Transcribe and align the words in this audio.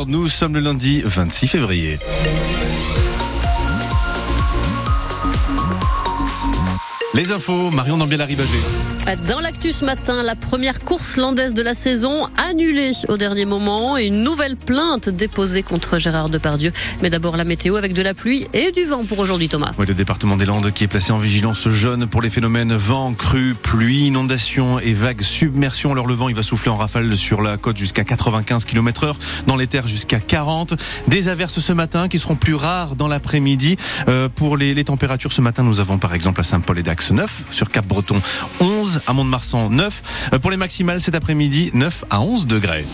6h, 0.00 0.04
nous 0.08 0.28
sommes 0.28 0.54
le 0.54 0.60
lundi 0.60 1.02
26 1.04 1.48
février. 1.48 1.98
Les 7.14 7.32
infos, 7.32 7.70
Marion 7.70 7.98
Dambiel-Arribagé. 7.98 8.58
Dans 9.16 9.40
l'actu 9.40 9.72
ce 9.72 9.84
matin, 9.84 10.22
la 10.22 10.36
première 10.36 10.84
course 10.84 11.16
landaise 11.16 11.52
de 11.52 11.62
la 11.62 11.74
saison 11.74 12.28
annulée 12.36 12.92
au 13.08 13.16
dernier 13.16 13.44
moment 13.44 13.98
et 13.98 14.06
une 14.06 14.22
nouvelle 14.22 14.56
plainte 14.56 15.08
déposée 15.08 15.62
contre 15.62 15.98
Gérard 15.98 16.28
Depardieu. 16.28 16.70
Mais 17.02 17.10
d'abord 17.10 17.36
la 17.36 17.42
météo 17.42 17.74
avec 17.74 17.92
de 17.92 18.02
la 18.02 18.14
pluie 18.14 18.46
et 18.52 18.70
du 18.70 18.84
vent 18.84 19.04
pour 19.04 19.18
aujourd'hui 19.18 19.48
Thomas. 19.48 19.72
Oui, 19.78 19.86
le 19.86 19.94
département 19.94 20.36
des 20.36 20.46
Landes 20.46 20.70
qui 20.72 20.84
est 20.84 20.86
placé 20.86 21.10
en 21.10 21.18
vigilance 21.18 21.68
jaune 21.70 22.06
pour 22.06 22.22
les 22.22 22.30
phénomènes 22.30 22.72
vent, 22.72 23.12
crue, 23.12 23.56
pluie, 23.60 24.06
inondation 24.06 24.78
et 24.78 24.92
vagues 24.92 25.22
submersion. 25.22 25.90
Alors 25.90 26.06
le 26.06 26.14
vent 26.14 26.28
il 26.28 26.36
va 26.36 26.44
souffler 26.44 26.70
en 26.70 26.76
rafale 26.76 27.16
sur 27.16 27.42
la 27.42 27.56
côte 27.56 27.78
jusqu'à 27.78 28.04
95 28.04 28.64
km 28.64 29.04
heure, 29.04 29.18
dans 29.46 29.56
les 29.56 29.66
terres 29.66 29.88
jusqu'à 29.88 30.20
40. 30.20 30.74
Des 31.08 31.26
averses 31.26 31.58
ce 31.58 31.72
matin 31.72 32.08
qui 32.08 32.20
seront 32.20 32.36
plus 32.36 32.54
rares 32.54 32.94
dans 32.94 33.08
l'après-midi. 33.08 33.76
Euh, 34.08 34.28
pour 34.28 34.56
les, 34.56 34.72
les 34.72 34.84
températures 34.84 35.32
ce 35.32 35.40
matin, 35.40 35.64
nous 35.64 35.80
avons 35.80 35.98
par 35.98 36.14
exemple 36.14 36.40
à 36.40 36.44
Saint-Paul 36.44 36.78
et 36.78 36.84
Dax 36.84 37.10
9, 37.10 37.42
sur 37.50 37.70
Cap-Breton 37.70 38.20
11, 38.60 38.99
à 39.06 39.12
Mont-de-Marsan 39.12 39.70
9. 39.70 40.02
Pour 40.42 40.50
les 40.50 40.56
maximales 40.56 41.00
cet 41.00 41.14
après-midi, 41.14 41.70
9 41.74 42.04
à 42.10 42.20
11 42.20 42.46
degrés. 42.46 42.84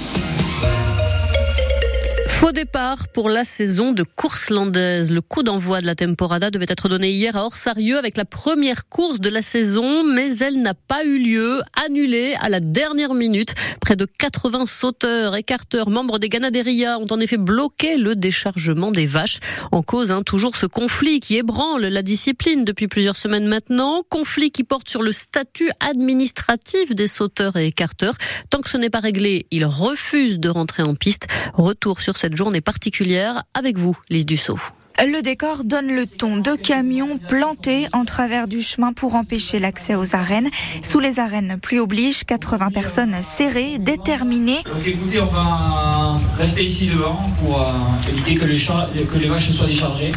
Faux 2.36 2.52
départ 2.52 3.08
pour 3.08 3.30
la 3.30 3.45
saison 3.45 3.92
de 3.92 4.02
course 4.02 4.50
landaise. 4.50 5.10
Le 5.10 5.22
coup 5.22 5.42
d'envoi 5.42 5.80
de 5.80 5.86
la 5.86 5.94
temporada 5.94 6.50
devait 6.50 6.66
être 6.68 6.90
donné 6.90 7.08
hier 7.08 7.34
à 7.34 7.46
Orsarieux 7.46 7.96
avec 7.96 8.18
la 8.18 8.27
première 8.27 8.90
course 8.90 9.20
de 9.20 9.30
la 9.30 9.40
saison, 9.40 10.04
mais 10.04 10.36
elle 10.41 10.60
n'a 10.60 10.74
pas 10.74 11.02
eu 11.06 11.18
lieu, 11.18 11.62
annulée 11.86 12.34
à 12.38 12.50
la 12.50 12.60
dernière 12.60 13.14
minute. 13.14 13.54
Près 13.80 13.96
de 13.96 14.04
80 14.04 14.66
sauteurs, 14.66 15.34
écarteurs, 15.34 15.88
membres 15.88 16.18
des 16.18 16.28
Ganaderia 16.28 16.98
ont 16.98 17.06
en 17.10 17.20
effet 17.20 17.38
bloqué 17.38 17.96
le 17.96 18.14
déchargement 18.14 18.91
des 18.91 19.06
vaches. 19.06 19.38
En 19.72 19.82
cause, 19.82 20.10
hein, 20.10 20.20
toujours 20.22 20.56
ce 20.56 20.66
conflit 20.66 21.20
qui 21.20 21.39
ébranle 21.39 21.86
la 21.86 22.02
discipline 22.02 22.66
depuis 22.66 22.86
plusieurs 22.86 23.16
semaines 23.16 23.46
maintenant. 23.46 24.02
Conflit 24.11 24.50
qui 24.50 24.62
porte 24.62 24.91
sur 24.91 25.02
le 25.02 25.12
statut 25.12 25.70
administratif 25.80 26.94
des 26.94 27.06
sauteurs 27.06 27.56
et 27.56 27.68
écarteurs. 27.68 28.14
Tant 28.50 28.61
que 28.61 28.68
ce 28.68 28.77
n'est 28.77 28.91
pas 28.91 29.00
réglé, 29.00 29.46
ils 29.50 29.64
refusent 29.64 30.39
de 30.39 30.50
rentrer 30.50 30.83
en 30.83 30.94
piste. 30.94 31.28
Retour 31.55 32.02
sur 32.02 32.18
cette 32.18 32.25
journée 32.34 32.62
particulière 32.62 33.44
avec 33.55 33.77
vous, 33.77 33.96
Lise 34.08 34.27
Dussault. 34.27 34.58
Le 34.98 35.20
décor 35.20 35.64
donne 35.64 35.94
le 35.94 36.06
ton. 36.06 36.38
Deux 36.38 36.56
camions 36.56 37.18
plantés 37.18 37.86
en 37.92 38.05
travers 38.06 38.48
du 38.48 38.62
chemin 38.62 38.94
pour 38.94 39.14
empêcher 39.14 39.58
l'accès 39.58 39.94
aux 39.94 40.16
arènes. 40.16 40.48
Sous 40.83 41.00
les 41.00 41.18
arènes, 41.20 41.58
plus 41.60 41.80
oblige, 41.80 42.24
80 42.24 42.70
personnes 42.70 43.14
serrées, 43.22 43.78
déterminées. 43.78 44.62
Donc 44.64 44.86
écoutez, 44.86 45.20
on 45.20 45.27
va 45.27 46.18
rester 46.38 46.64
ici 46.64 46.86
devant 46.86 47.30
pour 47.41 47.60
euh, 47.60 47.72
éviter 48.10 48.36
que 48.36 48.46
les, 48.46 48.56
que 48.56 49.18
les 49.18 49.28
vaches 49.28 49.50
soient 49.50 49.66
déchargées. 49.66 50.12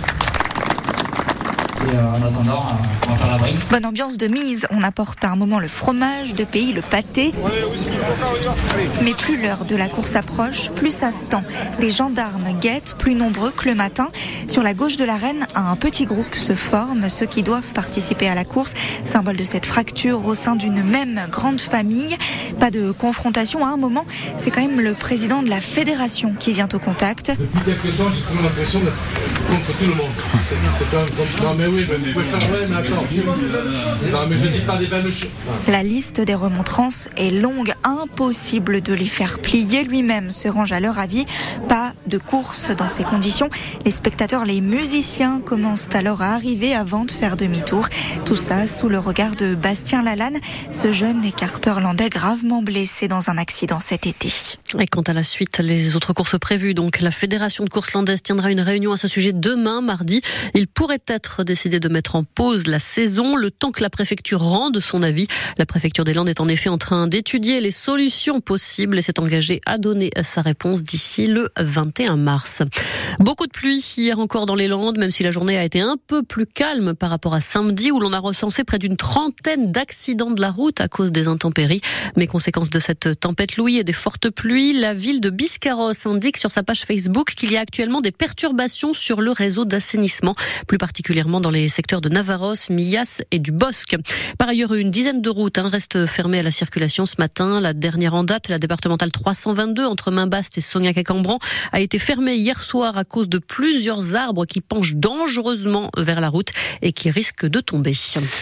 Et 1.87 1.95
euh, 1.95 2.11
en 2.11 2.21
attendant, 2.21 2.65
euh, 2.65 3.07
on 3.07 3.11
va 3.11 3.15
faire 3.15 3.31
la 3.31 3.37
brique. 3.37 3.69
Bonne 3.69 3.85
ambiance 3.85 4.17
de 4.17 4.27
mise. 4.27 4.67
On 4.71 4.83
apporte 4.83 5.23
à 5.23 5.29
un 5.29 5.35
moment 5.35 5.59
le 5.59 5.67
fromage 5.67 6.35
de 6.35 6.43
pays, 6.43 6.73
le 6.73 6.81
pâté. 6.81 7.33
Mais 9.03 9.13
plus 9.13 9.41
l'heure 9.41 9.65
de 9.65 9.75
la 9.75 9.87
course 9.87 10.15
approche, 10.15 10.69
plus 10.71 10.91
ça 10.91 11.11
se 11.11 11.27
tend. 11.27 11.43
Des 11.79 11.89
gendarmes 11.89 12.51
guettent, 12.59 12.95
plus 12.97 13.15
nombreux 13.15 13.51
que 13.51 13.69
le 13.69 13.75
matin. 13.75 14.09
Sur 14.47 14.61
la 14.61 14.73
gauche 14.73 14.97
de 14.97 15.05
l'arène, 15.05 15.47
un 15.55 15.75
petit 15.77 16.05
groupe 16.05 16.35
se 16.35 16.53
forme, 16.53 17.09
ceux 17.09 17.25
qui 17.25 17.43
doivent 17.43 17.71
participer 17.73 18.27
à 18.27 18.35
la 18.35 18.43
course, 18.43 18.73
symbole 19.05 19.37
de 19.37 19.45
cette 19.45 19.65
fracture 19.65 20.25
au 20.25 20.35
sein 20.35 20.55
d'une 20.55 20.83
même 20.83 21.19
grande 21.31 21.61
famille. 21.61 22.17
Pas 22.59 22.71
de 22.71 22.91
confrontation 22.91 23.65
à 23.65 23.69
un 23.69 23.77
moment, 23.77 24.05
c'est 24.37 24.51
quand 24.51 24.61
même 24.61 24.81
le 24.81 24.93
président 24.93 25.41
de 25.41 25.49
la 25.49 25.61
fédération 25.61 26.33
qui 26.37 26.51
vient 26.51 26.69
au 26.73 26.79
contact. 26.79 27.31
Depuis 27.39 27.63
quelques 27.65 27.97
temps, 27.97 28.11
j'ai 28.13 28.21
toujours 28.21 28.43
l'impression 28.43 28.79
d'être 28.79 28.99
contre 29.49 29.77
tout 29.77 29.85
le 29.85 29.95
monde. 29.95 30.11
C'est 30.41 30.89
quand 30.91 30.97
même 30.97 31.09
comme... 31.09 31.45
Non 31.47 31.53
mais 31.55 31.67
oui, 31.67 31.85
mais 31.89 31.97
vous 31.97 32.13
pouvez 32.13 32.25
faire 32.25 32.51
ouais, 32.51 32.67
mais 32.69 32.75
attends. 32.75 33.05
Non 34.11 34.27
mais 34.29 34.37
je 34.37 34.47
dis 34.47 34.59
pas 34.59 34.77
des 34.77 34.87
belles 34.87 35.13
choses. 35.13 35.29
La 35.67 35.83
liste 35.83 36.21
des 36.21 36.35
remontrances 36.35 37.09
est 37.17 37.31
longue, 37.31 37.73
impossible 37.83 38.81
de 38.81 38.93
les 38.93 39.07
faire 39.07 39.39
plier. 39.39 39.83
Lui-même 39.83 40.31
se 40.31 40.47
range 40.47 40.71
à 40.71 40.79
leur 40.79 40.99
avis. 40.99 41.25
Pas 41.67 41.93
de 42.07 42.17
course 42.17 42.69
dans 42.75 42.89
ces 42.89 43.03
conditions. 43.03 43.49
Les 43.85 43.91
spectateurs, 43.91 44.45
les 44.45 44.61
musiciens 44.61 45.41
commencent 45.43 45.89
alors 45.93 46.21
à 46.21 46.33
arriver 46.33 46.75
avant 46.75 47.05
de 47.05 47.11
faire 47.11 47.37
demi-tour. 47.37 47.87
Tout 48.25 48.35
ça 48.35 48.67
sous 48.67 48.89
le 48.89 48.99
regard 48.99 49.35
de 49.35 49.55
Bastien 49.55 50.03
Lalanne, 50.03 50.37
ce 50.71 50.91
jeune 50.91 51.23
écarteur 51.25 51.81
landais 51.81 52.09
gravement 52.09 52.61
blessé 52.61 53.07
dans 53.07 53.29
un 53.29 53.37
accident 53.37 53.79
cet 53.79 54.05
été. 54.05 54.31
Et 54.79 54.87
quant 54.87 55.01
à 55.01 55.13
la 55.13 55.23
suite, 55.23 55.59
les 55.59 55.95
autres 55.95 56.13
courses 56.13 56.37
prévues, 56.37 56.73
donc 56.73 56.99
la 56.99 57.11
Fédération 57.11 57.63
de 57.63 57.69
course 57.69 57.93
landaise 57.93 58.21
tiendra 58.21 58.51
une 58.51 58.61
réunion 58.61 58.91
à 58.91 58.97
ce 58.97 59.07
sujet 59.07 59.33
demain, 59.39 59.81
mardi. 59.81 60.21
Il 60.53 60.67
pourrait 60.67 61.01
être 61.07 61.43
décidé 61.43 61.79
de 61.79 61.89
mettre 61.89 62.15
en 62.15 62.23
pause 62.23 62.67
la 62.67 62.79
saison 62.79 63.35
le 63.35 63.51
temps 63.51 63.71
que 63.71 63.81
la 63.81 63.89
préfecture 63.89 64.41
rende 64.41 64.79
son 64.79 65.03
avis. 65.03 65.27
La 65.57 65.65
préfecture 65.65 66.03
des 66.03 66.13
Landes 66.13 66.29
est 66.29 66.41
en 66.41 66.47
effet 66.47 66.69
en 66.69 66.77
train 66.77 67.07
d'étudier 67.07 67.61
les 67.61 67.71
solutions 67.71 68.41
possibles 68.41 68.97
et 68.97 69.01
s'est 69.01 69.19
engagée 69.19 69.61
à 69.65 69.77
donner 69.77 70.11
sa 70.21 70.41
réponse 70.41 70.83
d'ici 70.83 71.27
le 71.27 71.49
21 71.57 72.17
mars. 72.17 72.61
Beaucoup 73.19 73.47
de 73.47 73.51
pluie 73.51 73.83
hier 73.97 74.19
encore 74.19 74.45
dans 74.45 74.55
les 74.55 74.67
Landes, 74.67 74.97
même 74.97 75.11
si 75.11 75.23
la 75.23 75.31
journée 75.31 75.57
a 75.57 75.63
été 75.63 75.81
un 75.81 75.97
peu 76.07 76.23
plus 76.23 76.45
calme 76.45 76.93
par 76.93 77.09
rapport 77.09 77.33
à 77.33 77.41
samedi 77.41 77.91
où 77.91 77.99
l'on 77.99 78.13
a 78.13 78.19
recensé 78.19 78.63
près 78.63 78.79
d'une 78.79 78.97
trentaine 78.97 79.71
d'accidents 79.71 80.31
de 80.31 80.41
la 80.41 80.51
route 80.51 80.81
à 80.81 80.87
cause 80.87 81.11
des 81.11 81.27
intempéries. 81.27 81.81
Mais 82.15 82.27
conséquence 82.27 82.69
de 82.69 82.79
cette 82.79 83.19
tempête 83.19 83.57
Louis 83.57 83.77
et 83.77 83.83
des 83.83 83.93
fortes 83.93 84.29
pluies, 84.29 84.73
la 84.73 84.93
ville 84.93 85.21
de 85.21 85.29
Biscarros 85.29 85.93
indique 86.05 86.37
sur 86.37 86.51
sa 86.51 86.63
page 86.63 86.81
Facebook 86.81 87.33
qu'il 87.35 87.51
y 87.51 87.57
a 87.57 87.61
actuellement 87.61 88.01
des 88.01 88.11
perturbations 88.11 88.93
sur 88.93 89.21
le 89.21 89.28
réseau 89.31 89.65
d'assainissement, 89.65 90.35
plus 90.67 90.77
particulièrement 90.77 91.41
dans 91.41 91.49
les 91.49 91.69
secteurs 91.69 92.01
de 92.01 92.09
Navarros, 92.09 92.53
Millas 92.69 93.21
et 93.31 93.39
du 93.39 93.51
Bosque. 93.51 93.95
Par 94.37 94.49
ailleurs, 94.49 94.73
une 94.73 94.91
dizaine 94.91 95.21
de 95.21 95.29
routes 95.29 95.57
hein, 95.57 95.69
restent 95.69 96.05
fermées 96.05 96.39
à 96.39 96.43
la 96.43 96.51
circulation 96.51 97.05
ce 97.05 97.15
matin. 97.19 97.59
La 97.59 97.73
dernière 97.73 98.13
en 98.13 98.23
date, 98.23 98.49
la 98.49 98.59
départementale 98.59 99.11
322 99.11 99.85
entre 99.85 100.11
Mainbaste 100.11 100.57
et 100.57 100.61
Sognac 100.61 100.97
et 100.97 101.03
Cambran, 101.03 101.39
a 101.71 101.79
été 101.79 101.99
fermée 101.99 102.35
hier 102.35 102.61
soir 102.61 102.97
à 102.97 103.03
cause 103.03 103.29
de 103.29 103.37
plusieurs 103.37 104.15
arbres 104.15 104.45
qui 104.45 104.61
penchent 104.61 104.95
dangereusement 104.95 105.89
vers 105.97 106.21
la 106.21 106.29
route 106.29 106.49
et 106.81 106.91
qui 106.91 107.11
risquent 107.11 107.45
de 107.45 107.59
tomber. 107.59 107.93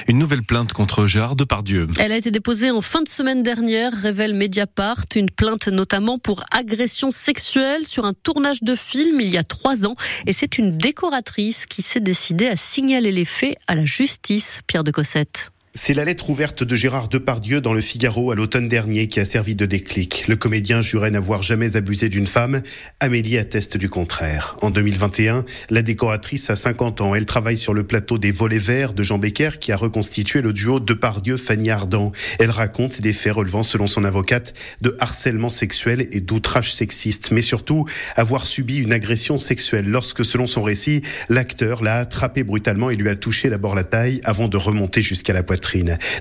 Une 0.07 0.17
nouvelle 0.17 0.43
plainte 0.43 0.73
contre 0.73 1.05
Gérard 1.05 1.35
Depardieu. 1.35 1.87
Elle 1.99 2.11
a 2.11 2.17
été 2.17 2.31
déposée 2.31 2.71
en 2.71 2.81
fin 2.81 3.01
de 3.01 3.07
semaine 3.07 3.43
dernière, 3.43 3.93
révèle 3.93 4.33
Mediapart, 4.33 5.05
une 5.15 5.29
plainte 5.29 5.67
notamment 5.67 6.19
pour 6.19 6.43
agression 6.51 7.11
sexuelle 7.11 7.87
sur 7.87 8.05
un 8.05 8.13
tournage 8.13 8.63
de 8.63 8.75
film 8.75 9.21
il 9.21 9.29
y 9.29 9.37
a 9.37 9.43
trois 9.43 9.85
ans. 9.85 9.95
Et 10.25 10.33
c'est 10.33 10.57
une 10.57 10.76
décoratrice 10.77 11.65
qui 11.65 11.81
s'est 11.81 11.99
décidée 11.99 12.47
à 12.47 12.55
signaler 12.55 13.11
les 13.11 13.25
faits 13.25 13.57
à 13.67 13.75
la 13.75 13.85
justice, 13.85 14.61
Pierre 14.67 14.83
de 14.83 14.91
Cossette. 14.91 15.51
C'est 15.79 15.93
la 15.93 16.05
lettre 16.05 16.31
ouverte 16.31 16.63
de 16.63 16.75
Gérard 16.75 17.07
Depardieu 17.07 17.61
dans 17.61 17.71
le 17.71 17.81
Figaro 17.81 18.31
à 18.31 18.35
l'automne 18.35 18.67
dernier 18.67 19.07
qui 19.07 19.19
a 19.19 19.25
servi 19.25 19.53
de 19.53 19.67
déclic. 19.67 20.27
Le 20.27 20.35
comédien 20.35 20.81
jurait 20.81 21.11
n'avoir 21.11 21.43
jamais 21.43 21.77
abusé 21.77 22.09
d'une 22.09 22.25
femme. 22.25 22.63
Amélie 22.99 23.37
atteste 23.37 23.77
du 23.77 23.87
contraire. 23.87 24.57
En 24.63 24.71
2021, 24.71 25.45
la 25.69 25.83
décoratrice 25.83 26.49
a 26.49 26.55
50 26.55 27.01
ans. 27.01 27.13
Elle 27.13 27.27
travaille 27.27 27.59
sur 27.59 27.75
le 27.75 27.83
plateau 27.83 28.17
des 28.17 28.31
Volets 28.31 28.57
Verts 28.57 28.93
de 28.93 29.03
Jean 29.03 29.19
Becker 29.19 29.51
qui 29.61 29.71
a 29.71 29.77
reconstitué 29.77 30.41
le 30.41 30.51
duo 30.51 30.79
Depardieu-Fanny 30.79 31.69
Ardant. 31.69 32.11
Elle 32.39 32.49
raconte 32.49 32.99
des 32.99 33.13
faits 33.13 33.33
relevant, 33.33 33.61
selon 33.61 33.85
son 33.85 34.03
avocate, 34.03 34.55
de 34.81 34.97
harcèlement 34.99 35.51
sexuel 35.51 36.07
et 36.11 36.21
d'outrage 36.21 36.73
sexiste, 36.73 37.29
mais 37.29 37.41
surtout 37.41 37.85
avoir 38.15 38.47
subi 38.47 38.77
une 38.77 38.93
agression 38.93 39.37
sexuelle 39.37 39.85
lorsque, 39.85 40.25
selon 40.25 40.47
son 40.47 40.63
récit, 40.63 41.03
l'acteur 41.29 41.83
l'a 41.83 41.97
attrapé 41.97 42.43
brutalement 42.43 42.89
et 42.89 42.95
lui 42.95 43.09
a 43.09 43.15
touché 43.15 43.51
d'abord 43.51 43.75
la 43.75 43.83
taille 43.83 44.21
avant 44.23 44.47
de 44.47 44.57
remonter 44.57 45.03
jusqu'à 45.03 45.33
la 45.33 45.43
poitrine. 45.43 45.66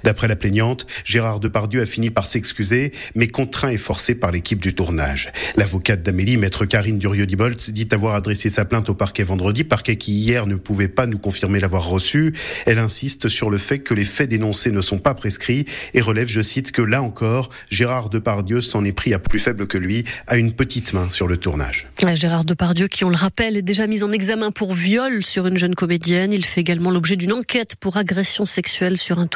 D'après 0.05 0.29
la 0.29 0.37
plaignante, 0.37 0.87
Gérard 1.05 1.41
Depardieu 1.41 1.81
a 1.81 1.87
fini 1.87 2.11
par 2.11 2.27
s'excuser, 2.27 2.93
mais 3.15 3.29
contraint 3.29 3.71
et 3.71 3.77
forcé 3.77 4.15
par 4.15 4.33
l'équipe 4.33 4.61
du 4.61 4.75
tournage. 4.75 5.33
L'avocate 5.57 6.03
d'Amélie, 6.03 6.37
maître 6.37 6.65
Karine 6.65 6.99
Durieux-Dibolt, 6.99 7.71
dit 7.71 7.89
avoir 7.93 8.15
adressé 8.15 8.49
sa 8.49 8.65
plainte 8.65 8.89
au 8.89 8.95
parquet 8.95 9.23
vendredi, 9.23 9.65
parquet 9.65 9.97
qui 9.97 10.13
hier 10.13 10.47
ne 10.47 10.57
pouvait 10.57 10.89
pas 10.89 11.07
nous 11.07 11.19
confirmer 11.19 11.61
l'avoir 11.61 11.87
reçu. 11.87 12.35
Elle 12.67 12.79
insiste 12.79 13.29
sur 13.29 13.51
le 13.51 13.59
fait 13.59 13.79
que 13.79 13.95
les 13.95 14.05
faits 14.05 14.29
dénoncés 14.29 14.71
ne 14.71 14.81
sont 14.81 14.99
pas 14.99 15.15
prescrits 15.15 15.67
et 15.95 16.01
relève, 16.01 16.29
je 16.29 16.41
cite, 16.41 16.73
que 16.73 16.83
là 16.83 17.03
encore, 17.03 17.51
Gérard 17.71 18.09
Depardieu 18.09 18.61
s'en 18.61 18.85
est 18.85 18.93
pris 18.93 19.15
à 19.15 19.19
plus 19.19 19.39
faible 19.39 19.67
que 19.67 19.79
lui, 19.79 20.05
à 20.27 20.37
une 20.37 20.53
petite 20.53 20.93
main 20.93 21.09
sur 21.11 21.29
le 21.29 21.37
tournage. 21.37 21.89
Gérard 22.15 22.45
Depardieu, 22.45 22.89
qui 22.89 23.05
on 23.05 23.11
le 23.11 23.17
rappelle, 23.17 23.57
est 23.57 23.63
déjà 23.63 23.87
mis 23.87 24.03
en 24.03 24.11
examen 24.11 24.51
pour 24.51 24.73
viol 24.73 25.23
sur 25.23 25.47
une 25.47 25.59
jeune 25.59 25.75
comédienne. 25.75 26.33
Il 26.33 26.45
fait 26.45 26.61
également 26.61 26.91
l'objet 26.91 27.17
d'une 27.17 27.33
enquête 27.33 27.77
pour 27.77 27.97
agression 27.97 28.47
sexuelle 28.47 28.97
sur 28.97 29.19
un 29.19 29.27
tournage 29.27 29.36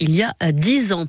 il 0.00 0.14
y 0.14 0.22
a 0.22 0.34
10 0.52 0.92
ans. 0.92 1.06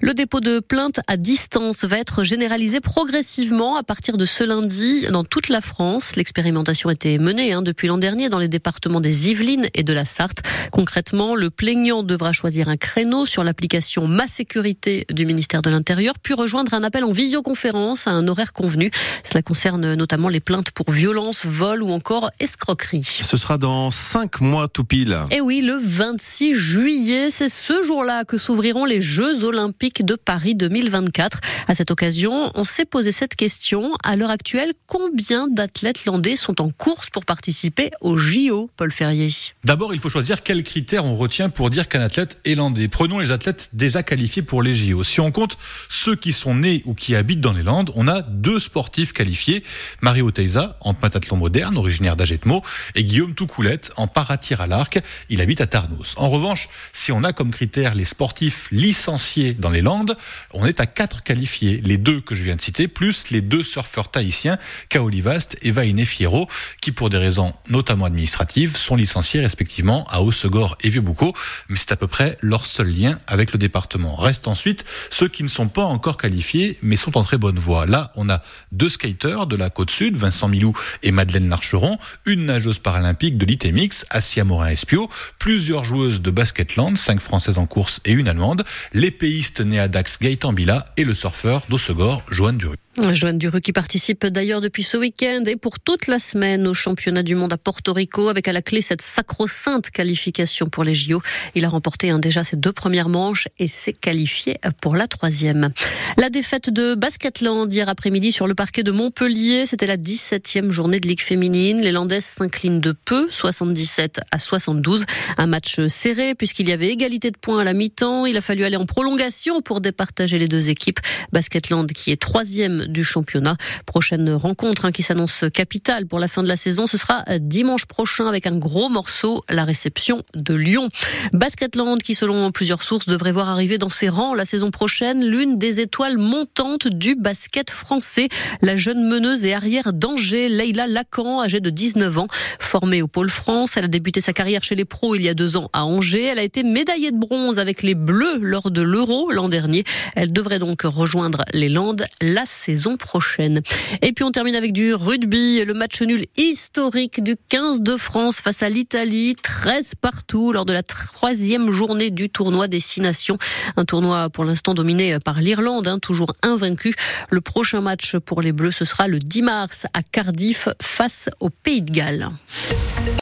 Le 0.00 0.14
dépôt 0.14 0.40
de 0.40 0.60
plainte 0.60 1.00
à 1.06 1.16
distance 1.16 1.84
va 1.84 1.98
être 1.98 2.24
généralisé 2.24 2.80
progressivement 2.80 3.76
à 3.76 3.82
partir 3.82 4.16
de 4.16 4.24
ce 4.24 4.44
lundi 4.44 5.06
dans 5.10 5.24
toute 5.24 5.48
la 5.48 5.60
France. 5.60 6.16
L'expérimentation 6.16 6.88
a 6.88 6.92
été 6.92 7.18
menée 7.18 7.52
hein, 7.52 7.62
depuis 7.62 7.88
l'an 7.88 7.98
dernier 7.98 8.28
dans 8.28 8.38
les 8.38 8.48
départements 8.48 9.00
des 9.00 9.30
Yvelines 9.30 9.68
et 9.74 9.82
de 9.82 9.92
la 9.92 10.04
Sarthe. 10.04 10.42
Concrètement, 10.72 11.34
le 11.34 11.50
plaignant 11.50 12.02
devra 12.02 12.32
choisir 12.32 12.68
un 12.68 12.76
créneau 12.76 13.26
sur 13.26 13.44
l'application 13.44 14.08
Ma 14.08 14.26
Sécurité 14.26 15.06
du 15.10 15.24
ministère 15.24 15.62
de 15.62 15.70
l'Intérieur, 15.70 16.14
puis 16.20 16.34
rejoindre 16.34 16.74
un 16.74 16.82
appel 16.82 17.04
en 17.04 17.12
visioconférence 17.12 18.06
à 18.06 18.10
un 18.10 18.26
horaire 18.28 18.52
convenu. 18.52 18.90
Cela 19.24 19.42
concerne 19.42 19.94
notamment 19.94 20.28
les 20.28 20.40
plaintes 20.40 20.70
pour 20.70 20.90
violence, 20.90 21.46
vol 21.46 21.82
ou 21.82 21.90
encore 21.90 22.30
escroquerie. 22.40 23.04
Ce 23.04 23.36
sera 23.36 23.58
dans 23.58 23.90
cinq 23.90 24.40
mois 24.40 24.68
tout 24.68 24.84
pile. 24.84 25.18
Et 25.30 25.40
oui, 25.40 25.60
le 25.60 25.78
26 25.80 26.54
juillet, 26.54 27.30
c'est 27.30 27.48
ce 27.48 27.75
jour-là 27.82 28.24
que 28.24 28.38
s'ouvriront 28.38 28.84
les 28.84 29.00
Jeux 29.00 29.44
Olympiques 29.44 30.04
de 30.04 30.14
Paris 30.14 30.54
2024. 30.54 31.40
À 31.68 31.74
cette 31.74 31.90
occasion, 31.90 32.50
on 32.54 32.64
s'est 32.64 32.84
posé 32.84 33.12
cette 33.12 33.34
question. 33.34 33.92
À 34.04 34.16
l'heure 34.16 34.30
actuelle, 34.30 34.72
combien 34.86 35.48
d'athlètes 35.48 36.04
landais 36.04 36.36
sont 36.36 36.60
en 36.60 36.70
course 36.70 37.10
pour 37.10 37.24
participer 37.24 37.90
aux 38.00 38.16
JO, 38.16 38.70
Paul 38.76 38.92
Ferrier? 38.92 39.28
D'abord, 39.64 39.94
il 39.94 40.00
faut 40.00 40.08
choisir 40.08 40.42
quels 40.42 40.62
critères 40.62 41.04
on 41.04 41.16
retient 41.16 41.48
pour 41.48 41.70
dire 41.70 41.88
qu'un 41.88 42.00
athlète 42.00 42.38
est 42.44 42.54
landais. 42.54 42.88
Prenons 42.88 43.18
les 43.18 43.30
athlètes 43.30 43.70
déjà 43.72 44.02
qualifiés 44.02 44.42
pour 44.42 44.62
les 44.62 44.74
JO. 44.74 45.04
Si 45.04 45.20
on 45.20 45.32
compte 45.32 45.58
ceux 45.88 46.16
qui 46.16 46.32
sont 46.32 46.54
nés 46.54 46.82
ou 46.84 46.94
qui 46.94 47.14
habitent 47.14 47.40
dans 47.40 47.52
les 47.52 47.62
Landes, 47.62 47.90
on 47.94 48.08
a 48.08 48.22
deux 48.22 48.58
sportifs 48.58 49.12
qualifiés. 49.12 49.62
Mario 50.00 50.30
Teiza, 50.30 50.78
en 50.80 50.94
pentathlon 50.94 51.36
moderne, 51.36 51.76
originaire 51.76 52.16
d'Agetmo, 52.16 52.62
et 52.94 53.04
Guillaume 53.04 53.34
Toucoulette, 53.34 53.92
en 53.96 54.06
paratir 54.06 54.60
à 54.60 54.66
l'arc. 54.66 55.00
Il 55.28 55.40
habite 55.40 55.60
à 55.60 55.66
Tarnos. 55.66 56.14
En 56.16 56.30
revanche, 56.30 56.68
si 56.92 57.12
on 57.12 57.24
a 57.24 57.32
comme 57.32 57.50
critère 57.56 57.94
les 57.94 58.04
sportifs 58.04 58.68
licenciés 58.70 59.54
dans 59.54 59.70
les 59.70 59.80
Landes, 59.80 60.14
on 60.52 60.66
est 60.66 60.78
à 60.78 60.84
quatre 60.84 61.22
qualifiés. 61.22 61.80
Les 61.82 61.96
deux 61.96 62.20
que 62.20 62.34
je 62.34 62.42
viens 62.42 62.54
de 62.54 62.60
citer, 62.60 62.86
plus 62.86 63.30
les 63.30 63.40
deux 63.40 63.62
surfeurs 63.62 64.10
tahitiens, 64.10 64.58
Kaoli 64.90 65.22
Vast 65.22 65.56
et 65.62 65.70
Vainé 65.70 66.04
Fierro, 66.04 66.48
qui 66.82 66.92
pour 66.92 67.08
des 67.08 67.16
raisons 67.16 67.54
notamment 67.70 68.04
administratives 68.04 68.76
sont 68.76 68.94
licenciés 68.94 69.40
respectivement 69.40 70.04
à 70.10 70.20
Haussegor 70.20 70.76
et 70.82 70.90
Vieux-Boucau. 70.90 71.32
Mais 71.70 71.78
c'est 71.78 71.92
à 71.92 71.96
peu 71.96 72.06
près 72.06 72.36
leur 72.42 72.66
seul 72.66 72.90
lien 72.90 73.18
avec 73.26 73.54
le 73.54 73.58
département. 73.58 74.16
Restent 74.16 74.48
ensuite 74.48 74.84
ceux 75.08 75.28
qui 75.28 75.42
ne 75.42 75.48
sont 75.48 75.68
pas 75.68 75.84
encore 75.84 76.18
qualifiés, 76.18 76.76
mais 76.82 76.96
sont 76.96 77.16
en 77.16 77.22
très 77.22 77.38
bonne 77.38 77.58
voie. 77.58 77.86
Là, 77.86 78.12
on 78.16 78.28
a 78.28 78.42
deux 78.72 78.90
skaters 78.90 79.46
de 79.46 79.56
la 79.56 79.70
côte 79.70 79.90
sud, 79.90 80.18
Vincent 80.18 80.48
Milou 80.48 80.74
et 81.02 81.10
Madeleine 81.10 81.48
Larcheron, 81.48 81.96
une 82.26 82.44
nageuse 82.44 82.80
paralympique 82.80 83.38
de 83.38 83.46
l'ITMX, 83.46 84.04
Assia 84.10 84.44
Morin-Espio, 84.44 85.08
plusieurs 85.38 85.84
joueuses 85.84 86.20
de 86.20 86.30
basketland, 86.30 86.98
cinq 86.98 87.20
françaises 87.20 87.45
en 87.54 87.66
course 87.66 88.00
et 88.04 88.12
une 88.12 88.28
allemande, 88.28 88.64
l'épéiste 88.92 89.60
né 89.60 89.78
à 89.78 89.88
Dax 89.88 90.18
Gaëtan 90.20 90.52
Bila 90.52 90.84
et 90.96 91.04
le 91.04 91.14
surfeur 91.14 91.62
d'Ossegor, 91.68 92.22
Joanne 92.30 92.58
Duru. 92.58 92.76
Joanne 93.12 93.36
Duru 93.36 93.60
qui 93.60 93.72
participe 93.72 94.26
d'ailleurs 94.26 94.62
depuis 94.62 94.82
ce 94.82 94.96
week-end 94.96 95.42
et 95.46 95.56
pour 95.56 95.78
toute 95.78 96.06
la 96.06 96.18
semaine 96.18 96.66
au 96.66 96.72
championnat 96.72 97.22
du 97.22 97.34
monde 97.34 97.52
à 97.52 97.58
Porto 97.58 97.92
Rico 97.92 98.28
avec 98.28 98.48
à 98.48 98.52
la 98.52 98.62
clé 98.62 98.80
cette 98.80 99.02
sacro-sainte 99.02 99.90
qualification 99.90 100.66
pour 100.66 100.82
les 100.82 100.94
JO. 100.94 101.20
Il 101.54 101.64
a 101.66 101.68
remporté 101.68 102.10
déjà 102.18 102.42
ses 102.42 102.56
deux 102.56 102.72
premières 102.72 103.10
manches 103.10 103.48
et 103.58 103.68
s'est 103.68 103.92
qualifié 103.92 104.56
pour 104.80 104.96
la 104.96 105.06
troisième. 105.06 105.72
La 106.16 106.30
défaite 106.30 106.70
de 106.70 106.94
Basketland 106.94 107.72
hier 107.72 107.88
après-midi 107.88 108.32
sur 108.32 108.46
le 108.46 108.54
parquet 108.54 108.82
de 108.82 108.90
Montpellier, 108.90 109.66
c'était 109.66 109.86
la 109.86 109.98
17e 109.98 110.70
journée 110.70 110.98
de 110.98 111.06
Ligue 111.06 111.20
féminine. 111.20 111.82
Les 111.82 111.92
Landaises 111.92 112.24
s'inclinent 112.24 112.80
de 112.80 112.92
peu, 112.92 113.28
77 113.30 114.20
à 114.30 114.38
72. 114.38 115.04
Un 115.36 115.46
match 115.46 115.86
serré 115.88 116.34
puisqu'il 116.34 116.68
y 116.68 116.72
avait 116.72 116.88
égalité 116.88 117.30
de 117.30 117.38
points 117.38 117.60
à 117.60 117.64
la 117.64 117.74
mi-temps. 117.74 118.24
Il 118.24 118.38
a 118.38 118.40
fallu 118.40 118.64
aller 118.64 118.76
en 118.76 118.86
prolongation 118.86 119.60
pour 119.60 119.82
départager 119.82 120.38
les 120.38 120.48
deux 120.48 120.70
équipes. 120.70 121.00
Basketland 121.32 121.86
qui 121.92 122.10
est 122.10 122.20
troisième 122.20 122.85
du 122.86 123.04
championnat. 123.04 123.56
Prochaine 123.84 124.30
rencontre 124.32 124.84
hein, 124.84 124.92
qui 124.92 125.02
s'annonce 125.02 125.44
capitale 125.52 126.06
pour 126.06 126.18
la 126.18 126.28
fin 126.28 126.42
de 126.42 126.48
la 126.48 126.56
saison, 126.56 126.86
ce 126.86 126.98
sera 126.98 127.24
dimanche 127.38 127.86
prochain 127.86 128.26
avec 128.26 128.46
un 128.46 128.56
gros 128.56 128.88
morceau, 128.88 129.44
la 129.48 129.64
réception 129.64 130.22
de 130.34 130.54
Lyon. 130.54 130.88
Basketland 131.32 131.98
qui 132.02 132.14
selon 132.14 132.50
plusieurs 132.50 132.82
sources 132.82 133.06
devrait 133.06 133.32
voir 133.32 133.48
arriver 133.48 133.78
dans 133.78 133.90
ses 133.90 134.08
rangs 134.08 134.34
la 134.34 134.44
saison 134.44 134.70
prochaine 134.70 135.24
l'une 135.24 135.58
des 135.58 135.80
étoiles 135.80 136.18
montantes 136.18 136.88
du 136.88 137.14
basket 137.14 137.70
français, 137.70 138.28
la 138.62 138.76
jeune 138.76 139.06
meneuse 139.08 139.44
et 139.44 139.54
arrière 139.54 139.92
d'Angers, 139.92 140.48
Leïla 140.48 140.86
Lacan, 140.86 141.42
âgée 141.42 141.60
de 141.60 141.70
19 141.70 142.18
ans, 142.18 142.28
formée 142.58 143.02
au 143.02 143.08
Pôle 143.08 143.30
France. 143.30 143.76
Elle 143.76 143.84
a 143.84 143.88
débuté 143.88 144.20
sa 144.20 144.32
carrière 144.32 144.62
chez 144.62 144.74
les 144.74 144.84
pros 144.84 145.14
il 145.14 145.22
y 145.22 145.28
a 145.28 145.34
deux 145.34 145.56
ans 145.56 145.68
à 145.72 145.84
Angers. 145.84 146.24
Elle 146.24 146.38
a 146.38 146.42
été 146.42 146.62
médaillée 146.62 147.12
de 147.12 147.18
bronze 147.18 147.58
avec 147.58 147.82
les 147.82 147.94
Bleus 147.94 148.38
lors 148.40 148.70
de 148.70 148.82
l'Euro 148.82 149.30
l'an 149.30 149.48
dernier. 149.48 149.84
Elle 150.14 150.32
devrait 150.32 150.58
donc 150.58 150.82
rejoindre 150.82 151.44
les 151.52 151.68
Landes 151.68 152.06
la 152.20 152.44
saison 152.44 152.75
prochaine. 152.96 153.62
Et 154.02 154.12
puis 154.12 154.24
on 154.24 154.30
termine 154.30 154.54
avec 154.54 154.72
du 154.72 154.94
rugby, 154.94 155.64
le 155.64 155.74
match 155.74 156.00
nul 156.02 156.26
historique 156.36 157.22
du 157.22 157.36
15 157.48 157.80
de 157.80 157.96
France 157.96 158.40
face 158.40 158.62
à 158.62 158.68
l'Italie, 158.68 159.34
13 159.42 159.94
partout 160.00 160.52
lors 160.52 160.64
de 160.64 160.72
la 160.72 160.82
troisième 160.82 161.70
journée 161.70 162.10
du 162.10 162.28
tournoi 162.28 162.68
des 162.68 162.80
Six 162.80 163.00
Nations. 163.00 163.38
Un 163.76 163.84
tournoi 163.84 164.30
pour 164.30 164.44
l'instant 164.44 164.74
dominé 164.74 165.18
par 165.24 165.40
l'Irlande, 165.40 165.88
hein, 165.88 165.98
toujours 165.98 166.34
invaincu. 166.42 166.94
Le 167.30 167.40
prochain 167.40 167.80
match 167.80 168.16
pour 168.16 168.42
les 168.42 168.52
Bleus, 168.52 168.72
ce 168.72 168.84
sera 168.84 169.08
le 169.08 169.18
10 169.18 169.42
mars 169.42 169.86
à 169.92 170.02
Cardiff 170.02 170.68
face 170.80 171.28
au 171.40 171.50
Pays 171.50 171.82
de 171.82 171.90
Galles. 171.90 172.30